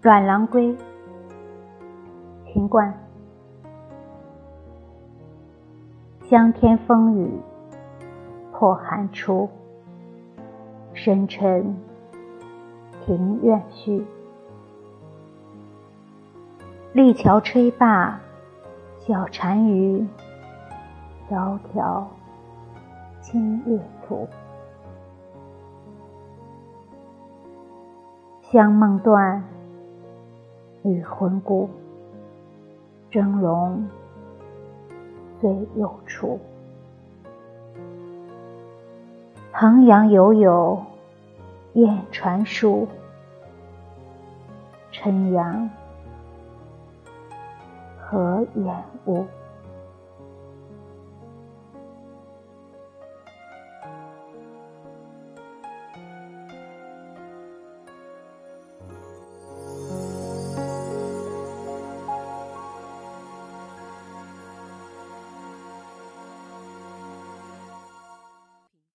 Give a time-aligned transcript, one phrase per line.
[0.00, 0.76] 阮郎归，
[2.46, 2.94] 秦观。
[6.22, 7.28] 香天风雨
[8.52, 9.48] 破寒初，
[10.94, 11.76] 深沉
[13.04, 14.06] 庭院虚。
[16.92, 18.20] 立桥吹罢
[19.00, 20.06] 小单于，
[21.28, 22.04] 窈窕
[23.20, 24.28] 清夜图。
[28.42, 29.42] 香梦断。
[30.88, 31.68] 与魂孤，
[33.10, 33.82] 峥嵘
[35.38, 36.40] 岁又处。
[39.52, 40.82] 衡阳有友
[41.74, 42.88] 雁传书，
[44.90, 45.68] 晨阳
[47.98, 49.26] 何远无？